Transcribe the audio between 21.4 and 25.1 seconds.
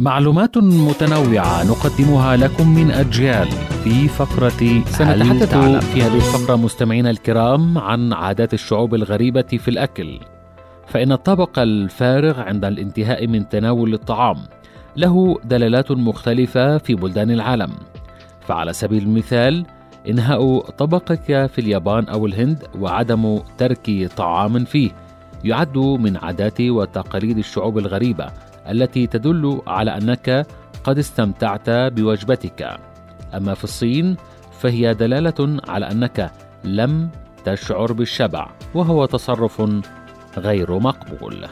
في اليابان أو الهند وعدم ترك طعام فيه